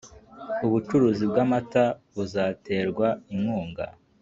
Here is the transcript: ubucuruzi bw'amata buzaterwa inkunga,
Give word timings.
ubucuruzi 0.65 1.23
bw'amata 1.31 1.83
buzaterwa 2.13 3.07
inkunga, 3.33 3.85